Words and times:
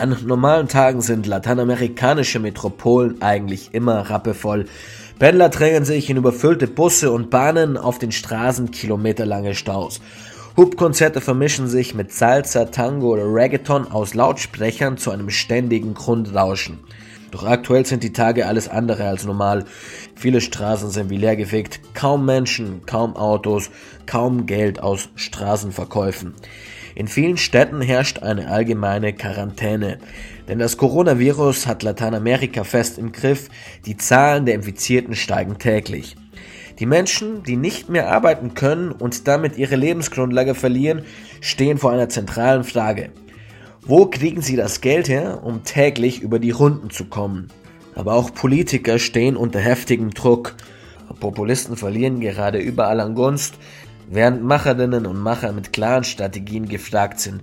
An 0.00 0.16
normalen 0.24 0.66
Tagen 0.66 1.02
sind 1.02 1.26
lateinamerikanische 1.26 2.38
Metropolen 2.38 3.20
eigentlich 3.20 3.74
immer 3.74 3.98
rappevoll. 4.08 4.64
Pendler 5.18 5.50
drängen 5.50 5.84
sich 5.84 6.08
in 6.08 6.16
überfüllte 6.16 6.66
Busse 6.66 7.12
und 7.12 7.28
Bahnen 7.28 7.76
auf 7.76 7.98
den 7.98 8.10
Straßen 8.10 8.70
kilometerlange 8.70 9.54
Staus. 9.54 10.00
Hubkonzerte 10.56 11.20
vermischen 11.20 11.68
sich 11.68 11.94
mit 11.94 12.14
Salsa, 12.14 12.64
Tango 12.64 13.12
oder 13.12 13.26
Reggaeton 13.26 13.92
aus 13.92 14.14
Lautsprechern 14.14 14.96
zu 14.96 15.10
einem 15.10 15.28
ständigen 15.28 15.92
Grundrauschen. 15.92 16.78
Doch 17.30 17.44
aktuell 17.44 17.84
sind 17.84 18.02
die 18.02 18.14
Tage 18.14 18.46
alles 18.46 18.70
andere 18.70 19.06
als 19.06 19.26
normal. 19.26 19.66
Viele 20.14 20.40
Straßen 20.40 20.88
sind 20.88 21.10
wie 21.10 21.18
leergefegt, 21.18 21.78
kaum 21.92 22.24
Menschen, 22.24 22.86
kaum 22.86 23.16
Autos, 23.16 23.68
kaum 24.06 24.46
Geld 24.46 24.82
aus 24.82 25.10
Straßenverkäufen. 25.14 26.32
In 26.94 27.08
vielen 27.08 27.36
Städten 27.36 27.80
herrscht 27.80 28.20
eine 28.20 28.48
allgemeine 28.48 29.12
Quarantäne, 29.12 29.98
denn 30.48 30.58
das 30.58 30.76
Coronavirus 30.76 31.66
hat 31.66 31.82
Lateinamerika 31.82 32.64
fest 32.64 32.98
im 32.98 33.12
Griff, 33.12 33.48
die 33.86 33.96
Zahlen 33.96 34.46
der 34.46 34.54
Infizierten 34.54 35.14
steigen 35.14 35.58
täglich. 35.58 36.16
Die 36.78 36.86
Menschen, 36.86 37.42
die 37.42 37.56
nicht 37.56 37.88
mehr 37.88 38.10
arbeiten 38.10 38.54
können 38.54 38.90
und 38.90 39.28
damit 39.28 39.58
ihre 39.58 39.76
Lebensgrundlage 39.76 40.54
verlieren, 40.54 41.02
stehen 41.40 41.78
vor 41.78 41.92
einer 41.92 42.08
zentralen 42.08 42.64
Frage. 42.64 43.10
Wo 43.82 44.06
kriegen 44.06 44.42
sie 44.42 44.56
das 44.56 44.80
Geld 44.80 45.08
her, 45.08 45.40
um 45.44 45.62
täglich 45.62 46.22
über 46.22 46.38
die 46.38 46.50
Runden 46.50 46.90
zu 46.90 47.04
kommen? 47.04 47.48
Aber 47.94 48.14
auch 48.14 48.32
Politiker 48.32 48.98
stehen 48.98 49.36
unter 49.36 49.58
heftigem 49.58 50.10
Druck. 50.10 50.56
Populisten 51.18 51.76
verlieren 51.76 52.20
gerade 52.20 52.58
überall 52.58 53.00
an 53.00 53.14
Gunst, 53.14 53.54
während 54.10 54.42
Macherinnen 54.42 55.06
und 55.06 55.18
Macher 55.18 55.52
mit 55.52 55.72
klaren 55.72 56.04
Strategien 56.04 56.68
gefragt 56.68 57.20
sind. 57.20 57.42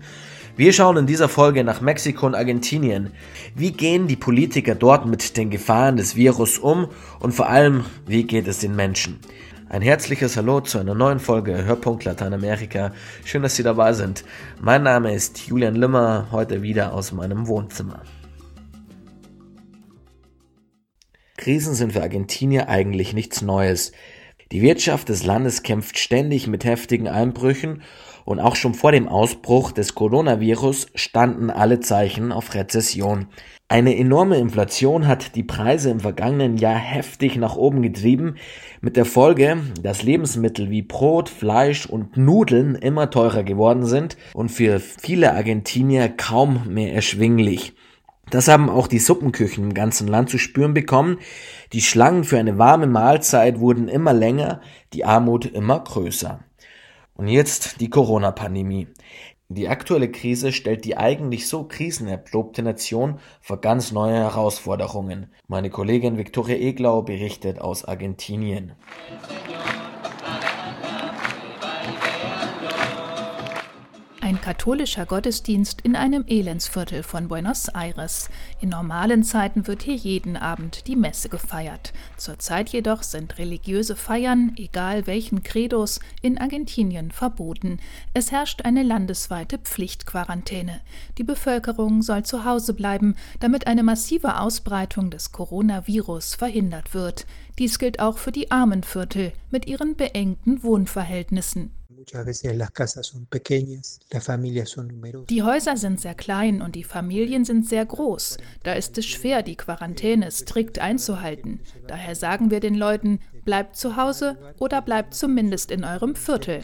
Wir 0.57 0.73
schauen 0.73 0.97
in 0.97 1.07
dieser 1.07 1.29
Folge 1.29 1.63
nach 1.63 1.81
Mexiko 1.81 2.25
und 2.25 2.35
Argentinien. 2.35 3.11
Wie 3.55 3.71
gehen 3.71 4.07
die 4.07 4.15
Politiker 4.15 4.75
dort 4.75 5.05
mit 5.05 5.37
den 5.37 5.49
Gefahren 5.49 5.97
des 5.97 6.15
Virus 6.15 6.57
um 6.57 6.87
und 7.19 7.33
vor 7.33 7.47
allem, 7.47 7.85
wie 8.05 8.23
geht 8.23 8.47
es 8.47 8.59
den 8.59 8.75
Menschen? 8.75 9.19
Ein 9.69 9.81
herzliches 9.81 10.35
Hallo 10.35 10.61
zu 10.61 10.79
einer 10.79 10.95
neuen 10.95 11.19
Folge 11.19 11.65
Hörpunkt 11.65 12.05
Lateinamerika. 12.05 12.93
Schön, 13.23 13.43
dass 13.43 13.55
Sie 13.55 13.63
dabei 13.63 13.93
sind. 13.93 14.23
Mein 14.61 14.83
Name 14.83 15.13
ist 15.13 15.45
Julian 15.47 15.75
Limmer, 15.75 16.27
heute 16.31 16.61
wieder 16.61 16.93
aus 16.93 17.11
meinem 17.11 17.47
Wohnzimmer. 17.47 18.01
Krisen 21.35 21.75
sind 21.75 21.93
für 21.93 22.01
Argentinier 22.01 22.67
eigentlich 22.67 23.13
nichts 23.13 23.41
Neues. 23.41 23.91
Die 24.53 24.61
Wirtschaft 24.61 25.09
des 25.09 25.25
Landes 25.25 25.61
kämpft 25.61 25.97
ständig 25.97 26.47
mit 26.47 26.63
heftigen 26.63 27.09
Einbrüchen 27.09 27.81
und 28.23 28.39
auch 28.39 28.55
schon 28.55 28.73
vor 28.73 28.93
dem 28.93 29.09
Ausbruch 29.09 29.73
des 29.73 29.93
Coronavirus 29.93 30.87
standen 30.95 31.49
alle 31.49 31.81
Zeichen 31.81 32.31
auf 32.31 32.53
Rezession. 32.55 33.27
Eine 33.67 33.97
enorme 33.97 34.37
Inflation 34.37 35.05
hat 35.05 35.35
die 35.35 35.43
Preise 35.43 35.89
im 35.89 35.99
vergangenen 35.99 36.55
Jahr 36.55 36.77
heftig 36.77 37.35
nach 37.35 37.57
oben 37.57 37.81
getrieben, 37.81 38.35
mit 38.79 38.95
der 38.95 39.03
Folge, 39.03 39.57
dass 39.83 40.03
Lebensmittel 40.03 40.69
wie 40.69 40.81
Brot, 40.81 41.27
Fleisch 41.27 41.85
und 41.85 42.15
Nudeln 42.15 42.75
immer 42.75 43.09
teurer 43.09 43.43
geworden 43.43 43.85
sind 43.85 44.15
und 44.33 44.49
für 44.49 44.79
viele 44.79 45.33
Argentinier 45.33 46.07
kaum 46.07 46.61
mehr 46.69 46.93
erschwinglich. 46.93 47.73
Das 48.29 48.49
haben 48.49 48.69
auch 48.69 48.87
die 48.87 48.99
Suppenküchen 48.99 49.63
im 49.63 49.73
ganzen 49.73 50.07
Land 50.07 50.29
zu 50.29 50.37
spüren 50.37 50.73
bekommen. 50.73 51.19
Die 51.71 51.81
Schlangen 51.81 52.25
für 52.25 52.37
eine 52.37 52.57
warme 52.57 52.87
Mahlzeit 52.87 53.59
wurden 53.59 53.87
immer 53.87 54.13
länger, 54.13 54.61
die 54.93 55.05
Armut 55.05 55.45
immer 55.45 55.79
größer. 55.79 56.39
Und 57.13 57.29
jetzt 57.29 57.79
die 57.79 57.89
Corona-Pandemie. 57.89 58.87
Die 59.49 59.69
aktuelle 59.69 60.11
Krise 60.11 60.51
stellt 60.51 60.83
die 60.83 60.97
eigentlich 60.97 61.47
so 61.47 61.63
krisenerprobte 61.63 62.61
Nation 62.63 63.19
vor 63.39 63.61
ganz 63.61 63.93
neue 63.93 64.15
Herausforderungen. 64.15 65.31
Meine 65.47 65.69
Kollegin 65.69 66.17
Viktoria 66.17 66.57
Eglau 66.57 67.03
berichtet 67.03 67.59
aus 67.59 67.85
Argentinien. 67.85 68.73
Ein 74.27 74.41
katholischer 74.41 75.05
Gottesdienst 75.05 75.79
in 75.79 75.95
einem 75.95 76.25
Elendsviertel 76.27 77.01
von 77.01 77.29
Buenos 77.29 77.69
Aires. 77.69 78.29
In 78.59 78.67
normalen 78.67 79.23
Zeiten 79.23 79.67
wird 79.67 79.83
hier 79.83 79.95
jeden 79.95 80.35
Abend 80.35 80.85
die 80.87 80.97
Messe 80.97 81.29
gefeiert. 81.29 81.93
Zurzeit 82.17 82.67
jedoch 82.67 83.03
sind 83.03 83.37
religiöse 83.37 83.95
Feiern, 83.95 84.51
egal 84.57 85.07
welchen 85.07 85.43
Credos, 85.43 86.01
in 86.21 86.37
Argentinien 86.37 87.11
verboten. 87.11 87.79
Es 88.13 88.33
herrscht 88.33 88.63
eine 88.63 88.83
landesweite 88.83 89.59
Pflichtquarantäne. 89.59 90.81
Die 91.17 91.23
Bevölkerung 91.23 92.01
soll 92.01 92.23
zu 92.23 92.43
Hause 92.43 92.73
bleiben, 92.73 93.15
damit 93.39 93.65
eine 93.65 93.83
massive 93.83 94.41
Ausbreitung 94.41 95.09
des 95.09 95.31
Coronavirus 95.31 96.35
verhindert 96.35 96.93
wird. 96.93 97.25
Dies 97.59 97.79
gilt 97.79 98.01
auch 98.01 98.17
für 98.17 98.33
die 98.33 98.51
Armenviertel 98.51 99.31
mit 99.51 99.67
ihren 99.67 99.95
beengten 99.95 100.63
Wohnverhältnissen. 100.63 101.76
Die 105.29 105.43
Häuser 105.43 105.77
sind 105.77 105.99
sehr 106.01 106.15
klein 106.15 106.61
und 106.61 106.75
die 106.75 106.83
Familien 106.83 107.45
sind 107.45 107.67
sehr 107.67 107.85
groß. 107.85 108.37
Da 108.63 108.73
ist 108.73 108.97
es 108.97 109.05
schwer, 109.05 109.43
die 109.43 109.55
Quarantäne 109.55 110.31
strikt 110.31 110.79
einzuhalten. 110.79 111.59
Daher 111.87 112.15
sagen 112.15 112.49
wir 112.49 112.59
den 112.59 112.75
Leuten, 112.75 113.19
bleibt 113.43 113.75
zu 113.75 113.97
Hause 113.97 114.37
oder 114.59 114.81
bleibt 114.81 115.13
zumindest 115.15 115.71
in 115.71 115.83
eurem 115.83 116.15
Viertel. 116.15 116.63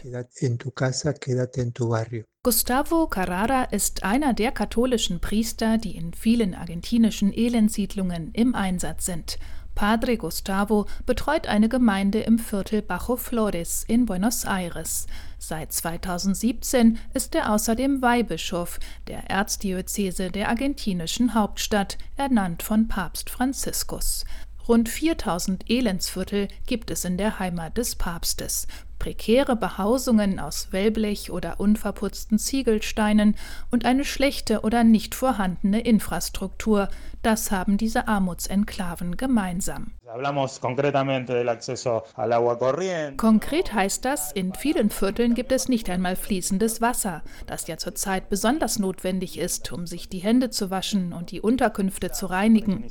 Gustavo 2.42 3.06
Carrara 3.06 3.64
ist 3.64 4.02
einer 4.02 4.34
der 4.34 4.52
katholischen 4.52 5.20
Priester, 5.20 5.78
die 5.78 5.96
in 5.96 6.12
vielen 6.12 6.54
argentinischen 6.54 7.32
Elendsiedlungen 7.32 8.32
im 8.32 8.54
Einsatz 8.54 9.06
sind. 9.06 9.38
Padre 9.74 10.16
Gustavo 10.16 10.86
betreut 11.04 11.46
eine 11.46 11.68
Gemeinde 11.68 12.20
im 12.20 12.38
Viertel 12.38 12.82
Bajo 12.82 13.16
Flores 13.16 13.84
in 13.86 14.06
Buenos 14.06 14.44
Aires. 14.44 15.06
Seit 15.38 15.72
2017 15.72 16.98
ist 17.12 17.34
er 17.34 17.52
außerdem 17.52 18.00
Weihbischof 18.00 18.78
der 19.08 19.30
Erzdiözese 19.30 20.30
der 20.30 20.48
argentinischen 20.48 21.34
Hauptstadt, 21.34 21.98
ernannt 22.16 22.62
von 22.62 22.88
Papst 22.88 23.30
Franziskus. 23.30 24.24
Rund 24.66 24.88
4000 24.88 25.68
Elendsviertel 25.68 26.48
gibt 26.66 26.90
es 26.90 27.04
in 27.04 27.18
der 27.18 27.38
Heimat 27.38 27.76
des 27.76 27.96
Papstes 27.96 28.66
prekäre 29.04 29.54
Behausungen 29.54 30.40
aus 30.40 30.68
Wellblech 30.72 31.30
oder 31.30 31.60
unverputzten 31.60 32.38
Ziegelsteinen 32.38 33.36
und 33.70 33.84
eine 33.84 34.02
schlechte 34.06 34.62
oder 34.62 34.82
nicht 34.82 35.14
vorhandene 35.14 35.82
Infrastruktur, 35.82 36.88
das 37.20 37.50
haben 37.50 37.76
diese 37.76 38.08
Armutsenklaven 38.08 39.18
gemeinsam. 39.18 39.92
Konkret 43.16 43.74
heißt 43.74 44.04
das, 44.04 44.30
in 44.30 44.54
vielen 44.54 44.90
Vierteln 44.90 45.34
gibt 45.34 45.50
es 45.50 45.68
nicht 45.68 45.90
einmal 45.90 46.14
fließendes 46.14 46.80
Wasser, 46.80 47.24
das 47.48 47.66
ja 47.66 47.78
zurzeit 47.78 48.28
besonders 48.28 48.78
notwendig 48.78 49.40
ist, 49.40 49.72
um 49.72 49.88
sich 49.88 50.08
die 50.08 50.20
Hände 50.20 50.50
zu 50.50 50.70
waschen 50.70 51.12
und 51.12 51.32
die 51.32 51.40
Unterkünfte 51.40 52.12
zu 52.12 52.26
reinigen. 52.26 52.84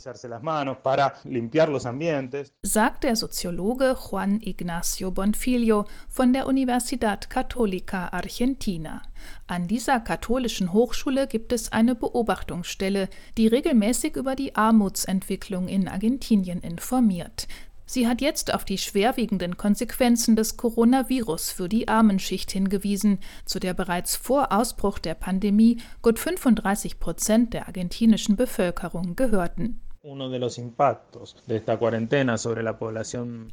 Sagt 2.61 3.03
der 3.05 3.15
Soziologe 3.15 3.95
Juan 4.11 4.41
Ignacio 4.41 5.11
Bonfilio 5.11 5.85
von 6.09 6.33
der 6.33 6.45
Universidad 6.45 7.29
Católica 7.29 8.11
Argentina. 8.11 9.01
An 9.47 9.67
dieser 9.67 9.99
katholischen 9.99 10.73
Hochschule 10.73 11.27
gibt 11.27 11.53
es 11.53 11.71
eine 11.71 11.95
Beobachtungsstelle, 11.95 13.09
die 13.37 13.47
regelmäßig 13.47 14.15
über 14.15 14.35
die 14.35 14.55
Armutsentwicklung 14.55 15.67
in 15.67 15.87
Argentinien 15.87 16.61
informiert. 16.61 17.47
Sie 17.85 18.07
hat 18.07 18.21
jetzt 18.21 18.53
auf 18.53 18.65
die 18.65 18.77
schwerwiegenden 18.77 19.57
Konsequenzen 19.57 20.35
des 20.35 20.57
Coronavirus 20.57 21.51
für 21.51 21.69
die 21.69 21.87
Armenschicht 21.87 22.51
hingewiesen, 22.51 23.19
zu 23.45 23.59
der 23.59 23.73
bereits 23.73 24.15
vor 24.15 24.51
Ausbruch 24.51 24.99
der 24.99 25.13
Pandemie 25.13 25.77
gut 26.01 26.17
35 26.17 26.99
Prozent 26.99 27.53
der 27.53 27.67
argentinischen 27.67 28.35
Bevölkerung 28.35 29.15
gehörten. 29.15 29.79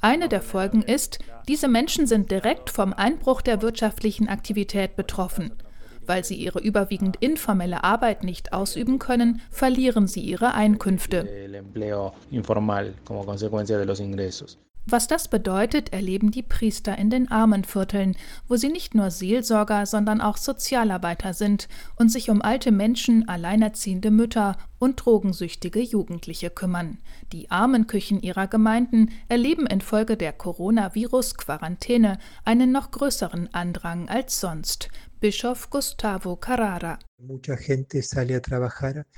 Eine 0.01 0.29
der 0.29 0.43
Folgen 0.43 0.83
ist, 0.83 1.19
diese 1.47 1.69
Menschen 1.69 2.07
sind 2.07 2.31
direkt 2.31 2.71
vom 2.71 2.93
Einbruch 2.93 3.41
der 3.41 3.63
wirtschaftlichen 3.63 4.29
Aktivität 4.29 4.97
betroffen. 4.97 5.53
Weil 6.07 6.25
sie 6.25 6.35
ihre 6.35 6.61
überwiegend 6.61 7.17
informelle 7.21 7.85
Arbeit 7.85 8.25
nicht 8.25 8.53
ausüben 8.53 8.99
können, 8.99 9.41
verlieren 9.51 10.07
sie 10.07 10.21
ihre 10.21 10.55
Einkünfte. 10.55 11.29
Was 14.87 15.07
das 15.07 15.29
bedeutet, 15.29 15.93
erleben 15.93 16.31
die 16.31 16.43
Priester 16.43 16.97
in 16.97 17.11
den 17.11 17.31
Armenvierteln, 17.31 18.17
wo 18.49 18.57
sie 18.57 18.71
nicht 18.71 18.95
nur 18.95 19.11
Seelsorger, 19.11 19.87
sondern 19.87 20.21
auch 20.21 20.37
Sozialarbeiter 20.37 21.35
sind 21.35 21.69
und 21.97 22.11
sich 22.11 22.31
um 22.31 22.43
alte 22.43 22.73
Menschen, 22.73 23.29
alleinerziehende 23.29 24.11
Mütter 24.11 24.57
und 24.81 24.97
drogensüchtige 24.97 25.79
Jugendliche 25.81 26.51
kümmern. 26.51 26.99
Die 27.33 27.51
Armenküchen 27.51 28.21
ihrer 28.21 28.49
Gemeinden 28.49 29.11
erleben 29.29 29.67
infolge 29.67 30.17
der 30.17 30.33
Coronavirus-Quarantäne 30.33 32.19
einen 32.45 32.73
noch 32.73 32.91
größeren 32.91 33.55
Andrang 33.55 34.09
als 34.09 34.41
sonst. 34.41 34.89
Bischof 35.21 35.69
Gustavo 35.69 36.35
Carrara. 36.37 36.99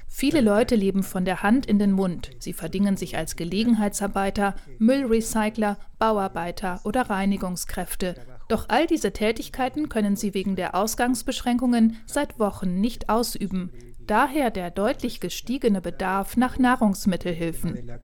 Viele 0.08 0.40
Leute 0.40 0.74
leben 0.74 1.04
von 1.04 1.24
der 1.24 1.44
Hand 1.44 1.64
in 1.66 1.78
den 1.78 1.92
Mund. 1.92 2.30
Sie 2.40 2.52
verdingen 2.52 2.96
sich 2.96 3.16
als 3.16 3.36
Gelegenheitsarbeiter, 3.36 4.56
Müllrecycler, 4.80 5.78
Bauarbeiter 6.00 6.80
oder 6.82 7.02
Reinigungskräfte. 7.02 8.16
Doch 8.48 8.68
all 8.68 8.88
diese 8.88 9.12
Tätigkeiten 9.12 9.88
können 9.88 10.16
sie 10.16 10.34
wegen 10.34 10.56
der 10.56 10.74
Ausgangsbeschränkungen 10.74 11.96
seit 12.06 12.40
Wochen 12.40 12.80
nicht 12.80 13.08
ausüben. 13.08 13.70
Daher 14.06 14.50
der 14.50 14.70
deutlich 14.70 15.20
gestiegene 15.20 15.80
Bedarf 15.80 16.36
nach 16.36 16.58
Nahrungsmittelhilfen. 16.58 18.00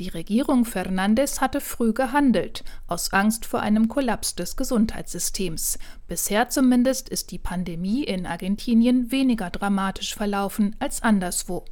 Die 0.00 0.08
Regierung 0.08 0.64
Fernandes 0.64 1.40
hatte 1.40 1.60
früh 1.60 1.92
gehandelt, 1.92 2.64
aus 2.86 3.12
Angst 3.12 3.44
vor 3.44 3.60
einem 3.60 3.88
Kollaps 3.88 4.36
des 4.36 4.56
Gesundheitssystems. 4.56 5.78
Bisher 6.06 6.48
zumindest 6.50 7.08
ist 7.08 7.32
die 7.32 7.38
Pandemie 7.38 8.04
in 8.04 8.24
Argentinien 8.24 9.10
weniger 9.10 9.50
dramatisch 9.50 10.14
verlaufen 10.14 10.76
als 10.78 11.02
anderswo. 11.02 11.64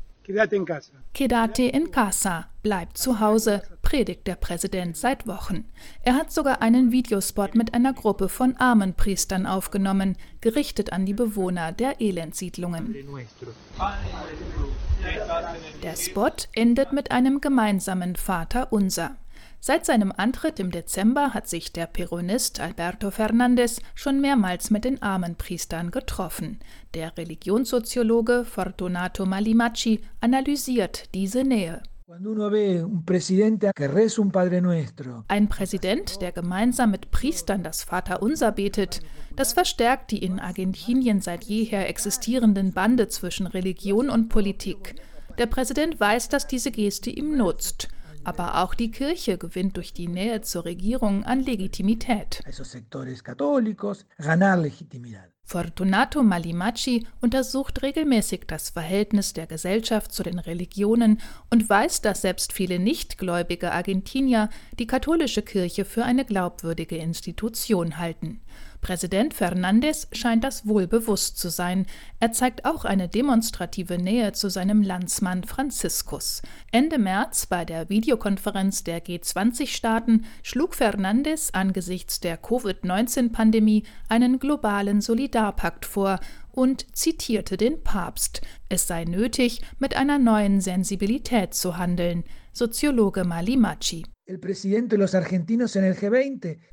Quédate 1.14 1.62
in 1.62 1.90
casa, 1.92 2.48
bleibt 2.62 2.98
zu 2.98 3.20
Hause, 3.20 3.62
predigt 3.82 4.26
der 4.26 4.34
Präsident 4.34 4.96
seit 4.96 5.28
Wochen. 5.28 5.66
Er 6.02 6.14
hat 6.14 6.32
sogar 6.32 6.62
einen 6.62 6.90
Videospot 6.90 7.54
mit 7.54 7.74
einer 7.74 7.92
Gruppe 7.92 8.28
von 8.28 8.56
armen 8.56 8.94
Priestern 8.94 9.46
aufgenommen, 9.46 10.16
gerichtet 10.40 10.92
an 10.92 11.06
die 11.06 11.14
Bewohner 11.14 11.70
der 11.70 12.00
Elendsiedlungen. 12.00 12.96
Der 15.84 15.96
Spot 15.96 16.32
endet 16.54 16.92
mit 16.92 17.12
einem 17.12 17.40
gemeinsamen 17.40 18.16
Vater 18.16 18.72
unser. 18.72 19.16
Seit 19.66 19.84
seinem 19.84 20.12
Antritt 20.16 20.60
im 20.60 20.70
Dezember 20.70 21.34
hat 21.34 21.48
sich 21.48 21.72
der 21.72 21.88
Peronist 21.88 22.60
Alberto 22.60 23.10
Fernandez 23.10 23.80
schon 23.96 24.20
mehrmals 24.20 24.70
mit 24.70 24.84
den 24.84 25.02
Armenpriestern 25.02 25.90
getroffen. 25.90 26.60
Der 26.94 27.16
Religionssoziologe 27.18 28.44
Fortunato 28.44 29.26
Malimacci 29.26 30.02
analysiert 30.20 31.12
diese 31.14 31.42
Nähe. 31.42 31.82
Ein 35.26 35.48
Präsident, 35.48 36.22
der 36.22 36.30
gemeinsam 36.30 36.90
mit 36.92 37.10
Priestern 37.10 37.64
das 37.64 37.82
Vaterunser 37.82 38.52
betet, 38.52 39.00
das 39.34 39.52
verstärkt 39.52 40.12
die 40.12 40.22
in 40.22 40.38
Argentinien 40.38 41.20
seit 41.20 41.42
jeher 41.42 41.88
existierenden 41.88 42.72
Bande 42.72 43.08
zwischen 43.08 43.48
Religion 43.48 44.10
und 44.10 44.28
Politik. 44.28 44.94
Der 45.38 45.46
Präsident 45.46 45.98
weiß, 45.98 46.28
dass 46.28 46.46
diese 46.46 46.70
Geste 46.70 47.10
ihm 47.10 47.36
nutzt. 47.36 47.88
Aber 48.26 48.60
auch 48.60 48.74
die 48.74 48.90
Kirche 48.90 49.38
gewinnt 49.38 49.76
durch 49.76 49.92
die 49.92 50.08
Nähe 50.08 50.40
zur 50.40 50.64
Regierung 50.64 51.22
an 51.22 51.44
Legitimität. 51.44 52.42
Fortunato 55.44 56.24
Malimacci 56.24 57.06
untersucht 57.20 57.82
regelmäßig 57.82 58.46
das 58.48 58.70
Verhältnis 58.70 59.32
der 59.32 59.46
Gesellschaft 59.46 60.10
zu 60.10 60.24
den 60.24 60.40
Religionen 60.40 61.20
und 61.50 61.70
weiß, 61.70 62.00
dass 62.00 62.22
selbst 62.22 62.52
viele 62.52 62.80
nichtgläubige 62.80 63.70
Argentinier 63.70 64.48
die 64.80 64.88
katholische 64.88 65.42
Kirche 65.42 65.84
für 65.84 66.02
eine 66.02 66.24
glaubwürdige 66.24 66.96
Institution 66.96 67.98
halten. 67.98 68.40
Präsident 68.80 69.34
Fernandes 69.34 70.08
scheint 70.12 70.44
das 70.44 70.66
wohl 70.66 70.86
bewusst 70.86 71.38
zu 71.38 71.50
sein. 71.50 71.86
Er 72.20 72.32
zeigt 72.32 72.64
auch 72.64 72.84
eine 72.84 73.08
demonstrative 73.08 73.98
Nähe 73.98 74.32
zu 74.32 74.48
seinem 74.48 74.82
Landsmann 74.82 75.44
Franziskus. 75.44 76.42
Ende 76.72 76.98
März 76.98 77.46
bei 77.46 77.64
der 77.64 77.88
Videokonferenz 77.88 78.84
der 78.84 79.04
G20-Staaten 79.04 80.24
schlug 80.42 80.74
Fernandes 80.74 81.52
angesichts 81.54 82.20
der 82.20 82.36
Covid-19-Pandemie 82.36 83.84
einen 84.08 84.38
globalen 84.38 85.00
Solidarpakt 85.00 85.84
vor 85.84 86.20
und 86.52 86.86
zitierte 86.96 87.56
den 87.56 87.82
Papst. 87.82 88.40
Es 88.68 88.86
sei 88.86 89.04
nötig, 89.04 89.60
mit 89.78 89.94
einer 89.94 90.18
neuen 90.18 90.60
Sensibilität 90.60 91.54
zu 91.54 91.76
handeln. 91.76 92.24
Soziologe 92.52 93.24
Mali 93.24 93.56
Machi. 93.56 94.04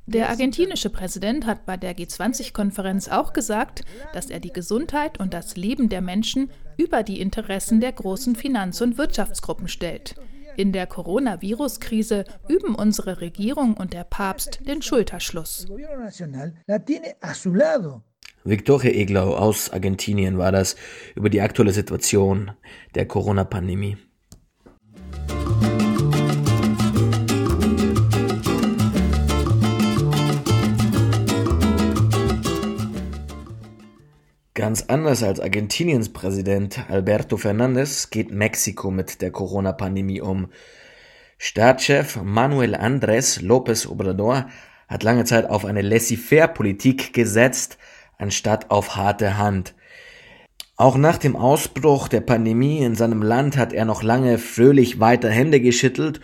Der 0.07 0.29
argentinische 0.29 0.89
Präsident 0.89 1.45
hat 1.45 1.67
bei 1.67 1.77
der 1.77 1.95
G20-Konferenz 1.95 3.09
auch 3.09 3.31
gesagt, 3.31 3.83
dass 4.11 4.31
er 4.31 4.39
die 4.39 4.51
Gesundheit 4.51 5.19
und 5.19 5.35
das 5.35 5.55
Leben 5.55 5.87
der 5.87 6.01
Menschen 6.01 6.49
über 6.77 7.03
die 7.03 7.21
Interessen 7.21 7.79
der 7.79 7.91
großen 7.91 8.35
Finanz- 8.35 8.81
und 8.81 8.97
Wirtschaftsgruppen 8.97 9.67
stellt. 9.67 10.15
In 10.57 10.71
der 10.71 10.87
Coronavirus-Krise 10.87 12.25
üben 12.47 12.73
unsere 12.73 13.21
Regierung 13.21 13.75
und 13.75 13.93
der 13.93 14.03
Papst 14.03 14.61
den 14.67 14.81
Schulterschluss. 14.81 15.67
Victoria 18.45 18.91
Eglau 18.91 19.35
aus 19.35 19.69
Argentinien 19.69 20.39
war 20.39 20.51
das 20.51 20.75
über 21.15 21.29
die 21.29 21.41
aktuelle 21.41 21.71
Situation 21.71 22.51
der 22.95 23.07
Corona-Pandemie. 23.07 23.97
Ganz 34.63 34.85
anders 34.87 35.23
als 35.23 35.41
Argentiniens 35.41 36.13
Präsident 36.13 36.89
Alberto 36.89 37.35
Fernandez 37.35 38.11
geht 38.11 38.31
Mexiko 38.31 38.91
mit 38.91 39.21
der 39.21 39.29
Corona-Pandemie 39.29 40.21
um. 40.21 40.47
Staatschef 41.37 42.21
Manuel 42.23 42.73
Andrés 42.73 43.41
López 43.41 43.85
Obrador 43.85 44.47
hat 44.87 45.03
lange 45.03 45.25
Zeit 45.25 45.49
auf 45.49 45.65
eine 45.65 45.81
Laissez-faire-Politik 45.81 47.11
gesetzt, 47.11 47.77
anstatt 48.17 48.71
auf 48.71 48.95
harte 48.95 49.37
Hand. 49.37 49.75
Auch 50.77 50.95
nach 50.95 51.17
dem 51.17 51.35
Ausbruch 51.35 52.07
der 52.07 52.21
Pandemie 52.21 52.85
in 52.85 52.95
seinem 52.95 53.21
Land 53.21 53.57
hat 53.57 53.73
er 53.73 53.83
noch 53.83 54.01
lange 54.01 54.37
fröhlich 54.37 54.97
weiter 55.01 55.29
Hände 55.29 55.59
geschüttelt 55.59 56.21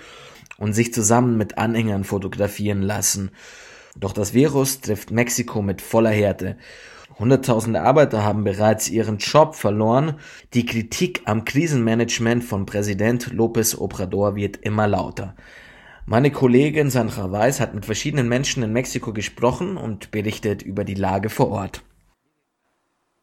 und 0.58 0.72
sich 0.72 0.94
zusammen 0.94 1.38
mit 1.38 1.58
Anhängern 1.58 2.06
fotografieren 2.06 2.84
lassen. 2.84 3.32
Doch 3.98 4.14
das 4.14 4.34
Virus 4.34 4.80
trifft 4.80 5.12
Mexiko 5.12 5.62
mit 5.62 5.82
voller 5.82 6.12
Härte 6.12 6.56
Hunderttausende 7.18 7.82
Arbeiter 7.82 8.24
haben 8.24 8.44
bereits 8.44 8.90
ihren 8.90 9.18
Job 9.18 9.56
verloren. 9.56 10.20
Die 10.54 10.66
Kritik 10.66 11.24
am 11.26 11.44
Krisenmanagement 11.44 12.44
von 12.44 12.66
Präsident 12.66 13.32
López 13.32 13.78
Obrador 13.78 14.36
wird 14.36 14.58
immer 14.58 14.88
lauter. 14.88 15.36
Meine 16.06 16.32
Kollegin 16.32 16.90
Sandra 16.90 17.32
Weiß 17.32 17.60
hat 17.60 17.76
mit 17.76 17.86
verschiedenen 17.86 18.28
Menschen 18.28 18.64
in 18.64 18.74
Mexiko 18.74 19.14
gesprochen 19.14 19.78
und 19.78 20.12
berichtet 20.12 20.62
über 20.62 20.84
die 20.84 20.96
Lage 20.96 21.30
vor 21.30 21.50
Ort. 21.50 21.84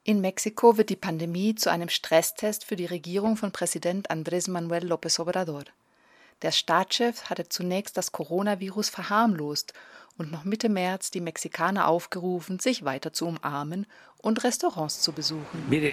In 0.04 0.20
Mexiko 0.20 0.76
wird 0.78 0.90
die 0.90 0.96
Pandemie 0.96 1.56
zu 1.56 1.68
einem 1.68 1.88
Stresstest 1.88 2.64
für 2.64 2.76
die 2.76 2.86
Regierung 2.86 3.36
von 3.36 3.50
Präsident 3.50 4.08
Andrés 4.08 4.48
Manuel 4.48 4.92
López 4.92 5.18
Obrador. 5.18 5.64
Der 6.42 6.52
Staatschef 6.52 7.24
hatte 7.24 7.48
zunächst 7.48 7.96
das 7.96 8.12
Coronavirus 8.12 8.90
verharmlost 8.90 9.72
und 10.18 10.32
noch 10.32 10.44
Mitte 10.44 10.68
März 10.68 11.10
die 11.10 11.20
Mexikaner 11.20 11.88
aufgerufen, 11.88 12.58
sich 12.58 12.84
weiter 12.84 13.12
zu 13.12 13.26
umarmen 13.26 13.86
und 14.18 14.44
Restaurants 14.44 15.00
zu 15.00 15.12
besuchen. 15.12 15.70
Eh, 15.70 15.92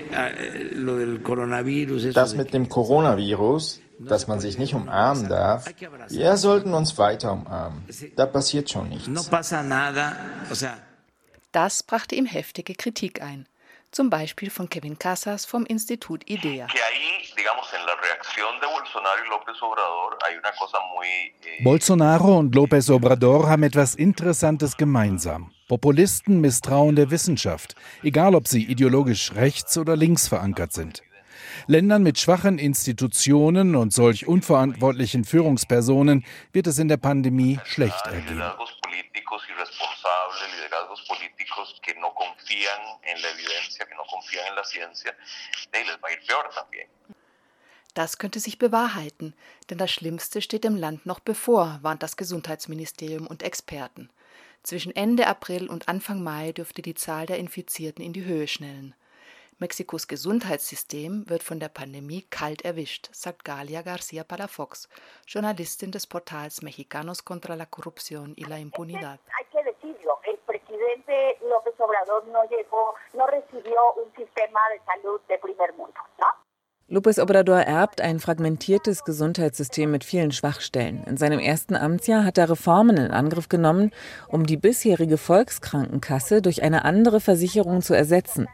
das 2.13 2.35
mit 2.35 2.53
dem 2.53 2.69
Coronavirus, 2.69 3.81
dass 3.99 4.27
man 4.27 4.39
sich 4.39 4.57
nicht 4.57 4.73
umarmen 4.73 5.29
darf, 5.29 5.65
wir 6.09 6.37
sollten 6.37 6.73
uns 6.73 6.97
weiter 6.97 7.33
umarmen. 7.33 7.83
Da 8.15 8.25
passiert 8.25 8.69
schon 8.69 8.89
nichts. 8.89 9.09
Das 11.51 11.83
brachte 11.83 12.15
ihm 12.15 12.25
heftige 12.25 12.73
Kritik 12.73 13.21
ein 13.21 13.45
zum 13.93 14.09
Beispiel 14.09 14.49
von 14.49 14.69
Kevin 14.69 14.97
Casas 14.97 15.45
vom 15.45 15.65
Institut 15.65 16.29
IDEA. 16.29 16.65
Eh, 16.65 17.23
Bolsonaro 21.63 22.39
und 22.39 22.55
López 22.55 22.91
Obrador 22.91 23.47
haben 23.47 23.63
etwas 23.63 23.95
Interessantes 23.95 24.75
gemeinsam. 24.77 25.51
Populisten 25.67 26.41
misstrauen 26.41 26.95
der 26.95 27.11
Wissenschaft, 27.11 27.75
egal 28.01 28.35
ob 28.35 28.47
sie 28.47 28.63
ideologisch 28.63 29.33
rechts 29.35 29.77
oder 29.77 29.95
links 29.95 30.27
verankert 30.27 30.73
sind. 30.73 31.03
Ländern 31.67 32.03
mit 32.03 32.19
schwachen 32.19 32.59
Institutionen 32.59 33.75
und 33.75 33.93
solch 33.93 34.27
unverantwortlichen 34.27 35.23
Führungspersonen 35.23 36.25
wird 36.51 36.67
es 36.67 36.79
in 36.79 36.87
der 36.87 36.97
Pandemie 36.97 37.59
schlecht 37.63 38.05
ergehen. 38.07 38.41
Das 47.93 48.17
könnte 48.17 48.39
sich 48.39 48.57
bewahrheiten, 48.57 49.35
denn 49.69 49.77
das 49.77 49.91
Schlimmste 49.91 50.41
steht 50.41 50.63
dem 50.63 50.75
Land 50.75 51.05
noch 51.05 51.19
bevor, 51.19 51.79
warnt 51.81 52.01
das 52.01 52.17
Gesundheitsministerium 52.17 53.27
und 53.27 53.43
Experten. 53.43 54.09
Zwischen 54.63 54.95
Ende 54.95 55.27
April 55.27 55.69
und 55.69 55.89
Anfang 55.89 56.23
Mai 56.23 56.53
dürfte 56.53 56.81
die 56.81 56.95
Zahl 56.95 57.25
der 57.25 57.37
Infizierten 57.37 58.03
in 58.03 58.13
die 58.13 58.23
Höhe 58.23 58.47
schnellen. 58.47 58.95
Mexikos 59.63 60.09
Gesundheitssystem 60.09 61.23
wird 61.29 61.41
von 61.41 61.57
der 61.57 61.69
Pandemie 61.69 62.23
kalt 62.29 62.65
erwischt, 62.65 63.07
sagt 63.13 63.45
Galia 63.45 63.79
García 63.79 64.25
Palafox, 64.25 64.89
Journalistin 65.25 65.89
des 65.89 66.05
Portals 66.05 66.61
Mexicanos 66.61 67.23
contra 67.23 67.55
la 67.55 67.65
Corrupción 67.65 68.33
y 68.35 68.43
la 68.43 68.59
Impunidad. 68.59 69.21
López 71.47 71.79
Obrador 71.79 72.25
no 72.27 72.43
llegó, 72.49 72.95
no 73.13 73.25
recibió 73.27 73.93
un 73.93 74.13
sistema 74.15 74.59
de 74.69 74.81
salud 74.85 75.21
de 75.29 75.37
primer 75.37 75.71
mundo. 75.73 75.92
López 76.93 77.19
Obrador 77.19 77.57
erbt 77.61 78.01
ein 78.01 78.19
fragmentiertes 78.19 79.03
Gesundheitssystem 79.03 79.89
mit 79.89 80.03
vielen 80.03 80.31
Schwachstellen. 80.31 81.03
In 81.07 81.17
seinem 81.17 81.39
ersten 81.39 81.75
Amtsjahr 81.75 82.23
hat 82.23 82.37
er 82.37 82.51
Reformen 82.51 82.97
in 82.97 83.09
Angriff 83.09 83.49
genommen, 83.49 83.89
um 84.27 84.45
die 84.45 84.57
bisherige 84.57 85.17
Volkskrankenkasse 85.17 86.43
durch 86.43 86.61
eine 86.61 86.85
andere 86.85 87.19
Versicherung 87.19 87.81
zu 87.81 87.95
ersetzen. 87.95 88.47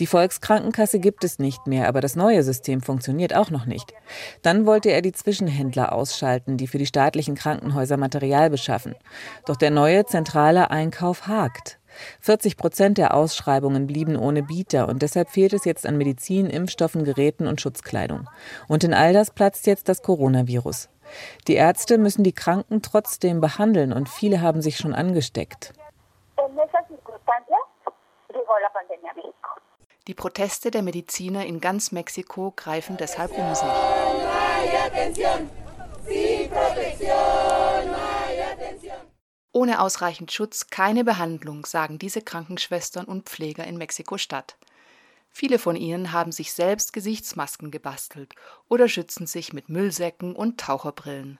Die 0.00 0.06
Volkskrankenkasse 0.06 1.00
gibt 1.00 1.22
es 1.22 1.38
nicht 1.38 1.66
mehr, 1.66 1.86
aber 1.86 2.00
das 2.00 2.16
neue 2.16 2.42
System 2.42 2.80
funktioniert 2.80 3.36
auch 3.36 3.50
noch 3.50 3.66
nicht. 3.66 3.92
Dann 4.40 4.64
wollte 4.64 4.90
er 4.90 5.02
die 5.02 5.12
Zwischenhändler 5.12 5.92
ausschalten, 5.92 6.56
die 6.56 6.68
für 6.68 6.78
die 6.78 6.86
staatlichen 6.86 7.34
Krankenhäuser 7.34 7.98
Material 7.98 8.48
beschaffen. 8.48 8.94
Doch 9.44 9.56
der 9.56 9.70
neue 9.70 10.06
zentrale 10.06 10.70
Einkauf 10.70 11.26
hakt. 11.26 11.78
40 12.20 12.56
Prozent 12.56 12.98
der 12.98 13.14
Ausschreibungen 13.14 13.86
blieben 13.86 14.16
ohne 14.16 14.42
Bieter 14.42 14.88
und 14.88 15.02
deshalb 15.02 15.30
fehlt 15.30 15.52
es 15.52 15.64
jetzt 15.64 15.86
an 15.86 15.96
Medizin, 15.96 16.46
Impfstoffen, 16.46 17.04
Geräten 17.04 17.46
und 17.46 17.60
Schutzkleidung. 17.60 18.28
Und 18.68 18.84
in 18.84 18.94
all 18.94 19.12
das 19.12 19.30
platzt 19.30 19.66
jetzt 19.66 19.88
das 19.88 20.02
Coronavirus. 20.02 20.88
Die 21.48 21.54
Ärzte 21.54 21.98
müssen 21.98 22.24
die 22.24 22.32
Kranken 22.32 22.82
trotzdem 22.82 23.40
behandeln 23.40 23.92
und 23.92 24.08
viele 24.08 24.40
haben 24.40 24.62
sich 24.62 24.76
schon 24.76 24.94
angesteckt. 24.94 25.72
Die 30.08 30.14
Proteste 30.14 30.70
der 30.70 30.82
Mediziner 30.82 31.46
in 31.46 31.60
ganz 31.60 31.92
Mexiko 31.92 32.52
greifen 32.56 32.96
deshalb 32.96 33.30
um 33.38 33.54
sich. 33.54 33.68
Ohne 39.52 39.80
ausreichend 39.80 40.32
Schutz 40.32 40.68
keine 40.68 41.04
Behandlung, 41.04 41.66
sagen 41.66 41.98
diese 41.98 42.22
Krankenschwestern 42.22 43.04
und 43.04 43.28
Pfleger 43.28 43.66
in 43.66 43.76
Mexiko-Stadt. 43.76 44.56
Viele 45.30 45.58
von 45.58 45.76
ihnen 45.76 46.12
haben 46.12 46.32
sich 46.32 46.52
selbst 46.52 46.92
Gesichtsmasken 46.92 47.70
gebastelt 47.70 48.34
oder 48.68 48.88
schützen 48.88 49.26
sich 49.26 49.52
mit 49.52 49.68
Müllsäcken 49.68 50.34
und 50.34 50.58
Taucherbrillen. 50.58 51.38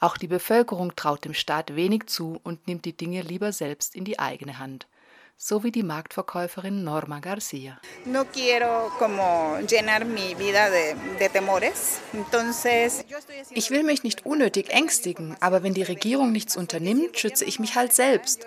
Auch 0.00 0.16
die 0.16 0.28
Bevölkerung 0.28 0.96
traut 0.96 1.24
dem 1.24 1.34
Staat 1.34 1.76
wenig 1.76 2.06
zu 2.06 2.40
und 2.42 2.66
nimmt 2.66 2.84
die 2.84 2.96
Dinge 2.96 3.22
lieber 3.22 3.52
selbst 3.52 3.94
in 3.94 4.04
die 4.04 4.18
eigene 4.18 4.58
Hand 4.58 4.86
so 5.36 5.64
wie 5.64 5.72
die 5.72 5.82
Marktverkäuferin 5.82 6.84
Norma 6.84 7.20
Garcia. 7.20 7.80
Ich 13.50 13.70
will 13.70 13.82
mich 13.82 14.02
nicht 14.02 14.26
unnötig 14.26 14.70
ängstigen, 14.70 15.36
aber 15.40 15.62
wenn 15.62 15.74
die 15.74 15.82
Regierung 15.82 16.32
nichts 16.32 16.56
unternimmt, 16.56 17.18
schütze 17.18 17.44
ich 17.44 17.58
mich 17.58 17.74
halt 17.74 17.92
selbst. 17.92 18.46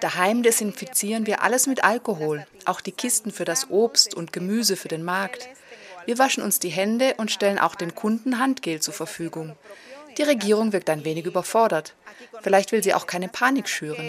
Daheim 0.00 0.42
desinfizieren 0.42 1.26
wir 1.26 1.42
alles 1.42 1.66
mit 1.66 1.82
Alkohol, 1.82 2.46
auch 2.66 2.80
die 2.80 2.92
Kisten 2.92 3.32
für 3.32 3.44
das 3.44 3.70
Obst 3.70 4.14
und 4.14 4.32
Gemüse 4.32 4.76
für 4.76 4.88
den 4.88 5.02
Markt. 5.02 5.48
Wir 6.04 6.18
waschen 6.18 6.42
uns 6.42 6.60
die 6.60 6.68
Hände 6.68 7.14
und 7.16 7.32
stellen 7.32 7.58
auch 7.58 7.74
den 7.74 7.94
Kunden 7.94 8.38
Handgel 8.38 8.80
zur 8.80 8.94
Verfügung. 8.94 9.56
Die 10.18 10.22
Regierung 10.22 10.72
wirkt 10.72 10.88
ein 10.88 11.04
wenig 11.04 11.26
überfordert. 11.26 11.94
Vielleicht 12.42 12.72
will 12.72 12.82
sie 12.82 12.94
auch 12.94 13.06
keine 13.06 13.28
Panik 13.28 13.68
schüren. 13.68 14.06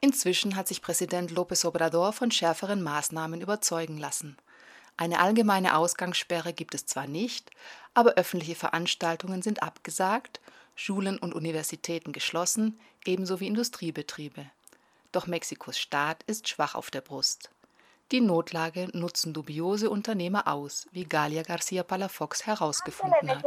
Inzwischen 0.00 0.54
hat 0.56 0.68
sich 0.68 0.82
Präsident 0.82 1.32
López 1.32 1.66
Obrador 1.66 2.12
von 2.12 2.30
schärferen 2.30 2.82
Maßnahmen 2.82 3.40
überzeugen 3.40 3.96
lassen. 3.96 4.36
Eine 4.96 5.18
allgemeine 5.18 5.76
Ausgangssperre 5.76 6.52
gibt 6.52 6.74
es 6.74 6.84
zwar 6.86 7.06
nicht, 7.06 7.50
aber 7.94 8.14
öffentliche 8.14 8.54
Veranstaltungen 8.54 9.40
sind 9.40 9.62
abgesagt, 9.62 10.40
Schulen 10.76 11.18
und 11.18 11.34
Universitäten 11.34 12.12
geschlossen, 12.12 12.78
ebenso 13.06 13.40
wie 13.40 13.46
Industriebetriebe. 13.46 14.44
Doch 15.10 15.26
Mexikos 15.26 15.78
Staat 15.78 16.22
ist 16.24 16.48
schwach 16.48 16.74
auf 16.74 16.90
der 16.90 17.00
Brust. 17.00 17.50
Die 18.12 18.20
Notlage 18.20 18.88
nutzen 18.92 19.32
dubiose 19.32 19.88
Unternehmer 19.88 20.46
aus, 20.46 20.86
wie 20.92 21.04
Galia 21.04 21.42
Garcia 21.42 21.82
Palafox 21.82 22.46
herausgefunden 22.46 23.30
hat. 23.30 23.44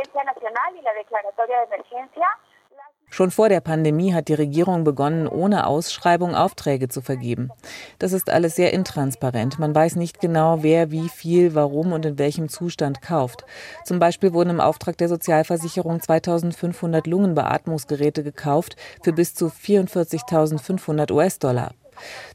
Schon 3.10 3.32
vor 3.32 3.50
der 3.50 3.62
Pandemie 3.62 4.14
hat 4.14 4.28
die 4.28 4.34
Regierung 4.34 4.84
begonnen, 4.84 5.28
ohne 5.28 5.66
Ausschreibung 5.66 6.36
Aufträge 6.36 6.90
zu 6.90 7.02
vergeben. 7.02 7.52
Das 8.00 8.12
ist 8.12 8.30
alles 8.30 8.56
sehr 8.56 8.74
intransparent. 8.74 9.60
Man 9.60 9.74
weiß 9.74 9.96
nicht 9.96 10.20
genau, 10.20 10.62
wer 10.62 10.92
wie 10.92 11.08
viel, 11.08 11.56
warum 11.56 11.94
und 11.94 12.06
in 12.06 12.20
welchem 12.20 12.50
Zustand 12.50 13.02
kauft. 13.02 13.46
Zum 13.86 14.00
Beispiel 14.00 14.34
wurden 14.34 14.50
im 14.50 14.60
Auftrag 14.60 14.98
der 14.98 15.08
Sozialversicherung 15.08 16.02
2500 16.02 17.08
Lungenbeatmungsgeräte 17.08 18.24
gekauft 18.24 18.76
für 19.02 19.14
bis 19.14 19.34
zu 19.34 19.48
44.500 19.48 21.12
US-Dollar. 21.12 21.72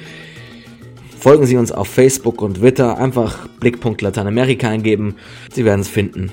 Folgen 1.21 1.47
Sie 1.47 1.57
uns 1.57 1.71
auf 1.71 1.87
Facebook 1.87 2.43
und 2.43 2.55
Twitter, 2.55 2.99
einfach 2.99 3.47
Blickpunkt 3.61 4.03
Lateinamerika 4.03 4.69
eingeben, 4.69 5.15
Sie 5.53 5.65
werden 5.65 5.83
es 5.83 5.89
finden. 5.89 6.33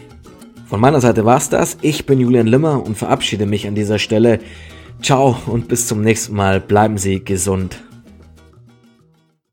Von 0.68 0.82
meiner 0.82 1.00
Seite 1.00 1.24
war's 1.24 1.50
das. 1.50 1.78
Ich 1.82 2.06
bin 2.06 2.20
Julian 2.20 2.46
Limmer 2.46 2.86
und 2.86 2.98
verabschiede 2.98 3.46
mich 3.46 3.68
an 3.68 3.76
dieser 3.76 4.00
Stelle. 4.00 4.40
Ciao 5.02 5.38
und 5.46 5.70
bis 5.70 5.88
zum 5.88 6.02
nächsten 6.02 6.36
Mal. 6.36 6.60
Bleiben 6.60 6.98
Sie 6.98 7.24
gesund. 7.24 7.87